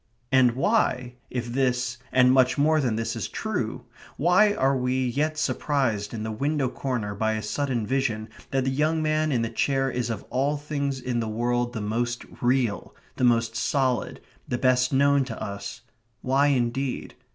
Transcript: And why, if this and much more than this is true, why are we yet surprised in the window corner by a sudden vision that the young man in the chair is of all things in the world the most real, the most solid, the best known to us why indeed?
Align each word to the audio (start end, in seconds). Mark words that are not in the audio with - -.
And 0.31 0.53
why, 0.53 1.13
if 1.29 1.45
this 1.53 1.99
and 2.11 2.31
much 2.31 2.57
more 2.57 2.81
than 2.81 2.95
this 2.95 3.15
is 3.15 3.27
true, 3.27 3.85
why 4.17 4.51
are 4.53 4.75
we 4.75 5.05
yet 5.05 5.37
surprised 5.37 6.11
in 6.11 6.23
the 6.23 6.31
window 6.31 6.69
corner 6.69 7.13
by 7.13 7.33
a 7.33 7.43
sudden 7.43 7.85
vision 7.85 8.27
that 8.49 8.63
the 8.63 8.71
young 8.71 9.03
man 9.03 9.31
in 9.31 9.43
the 9.43 9.49
chair 9.51 9.91
is 9.91 10.09
of 10.09 10.23
all 10.31 10.57
things 10.57 10.99
in 10.99 11.19
the 11.19 11.27
world 11.29 11.73
the 11.73 11.81
most 11.81 12.25
real, 12.41 12.95
the 13.17 13.23
most 13.23 13.55
solid, 13.55 14.19
the 14.47 14.57
best 14.57 14.91
known 14.91 15.23
to 15.25 15.39
us 15.39 15.81
why 16.23 16.47
indeed? 16.47 17.13